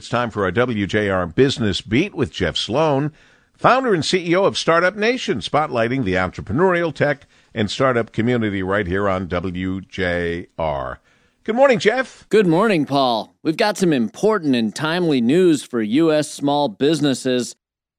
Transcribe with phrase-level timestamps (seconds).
[0.00, 3.12] It's time for our WJR Business Beat with Jeff Sloan,
[3.54, 9.08] founder and CEO of Startup Nation, spotlighting the entrepreneurial tech and startup community right here
[9.08, 10.98] on WJR.
[11.42, 12.28] Good morning, Jeff.
[12.28, 13.34] Good morning, Paul.
[13.42, 16.30] We've got some important and timely news for U.S.
[16.30, 17.56] small businesses.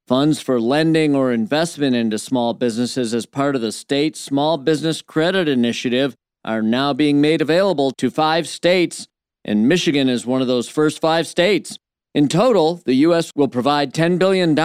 [0.07, 5.01] Funds for lending or investment into small businesses as part of the state Small Business
[5.01, 9.09] Credit Initiative are now being made available to five states,
[9.43, 11.77] and Michigan is one of those first five states.
[12.15, 13.31] In total, the U.S.
[13.35, 14.57] will provide $10 billion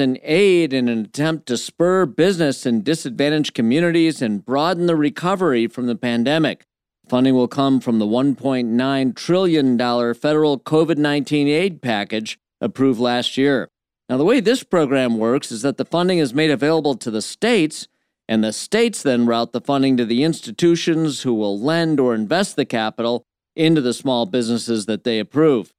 [0.00, 5.68] in aid in an attempt to spur business in disadvantaged communities and broaden the recovery
[5.68, 6.64] from the pandemic.
[7.08, 9.78] Funding will come from the $1.9 trillion
[10.14, 13.68] federal COVID 19 aid package approved last year.
[14.08, 17.22] Now, the way this program works is that the funding is made available to the
[17.22, 17.86] states,
[18.26, 22.56] and the states then route the funding to the institutions who will lend or invest
[22.56, 23.22] the capital
[23.54, 25.72] into the small businesses that they approve.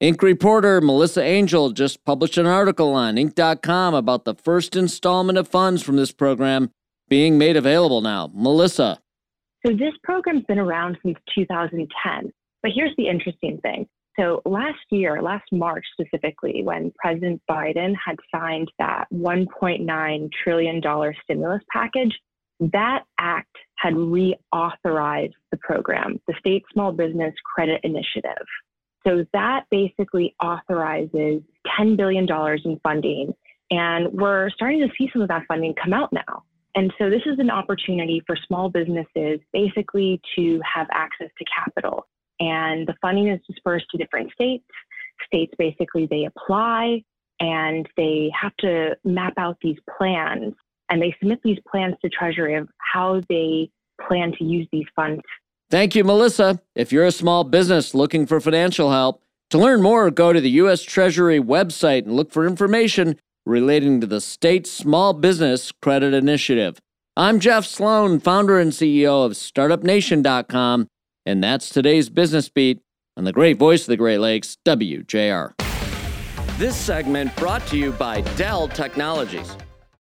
[0.00, 0.22] Inc.
[0.22, 5.82] reporter Melissa Angel just published an article on Inc.com about the first installment of funds
[5.82, 6.70] from this program
[7.08, 8.30] being made available now.
[8.32, 9.00] Melissa.
[9.66, 12.32] So, this program's been around since 2010.
[12.62, 13.88] But here's the interesting thing.
[14.16, 20.80] So, last year, last March specifically, when President Biden had signed that $1.9 trillion
[21.24, 22.16] stimulus package,
[22.60, 28.46] that act had reauthorized the program, the State Small Business Credit Initiative.
[29.08, 31.42] So that basically authorizes
[31.80, 32.26] $10 billion
[32.64, 33.32] in funding.
[33.70, 36.44] And we're starting to see some of that funding come out now.
[36.74, 42.06] And so this is an opportunity for small businesses basically to have access to capital.
[42.40, 44.64] And the funding is dispersed to different states.
[45.26, 47.02] States basically they apply
[47.40, 50.54] and they have to map out these plans
[50.90, 53.70] and they submit these plans to Treasury of how they
[54.06, 55.22] plan to use these funds
[55.70, 56.60] Thank you, Melissa.
[56.74, 60.50] If you're a small business looking for financial help, to learn more, go to the
[60.50, 60.82] U.S.
[60.82, 66.80] Treasury website and look for information relating to the state Small Business Credit Initiative.
[67.16, 70.88] I'm Jeff Sloan, founder and CEO of StartupNation.com,
[71.26, 72.80] and that's today's Business Beat
[73.16, 75.52] on the great voice of the Great Lakes, WJR.
[76.56, 79.54] This segment brought to you by Dell Technologies.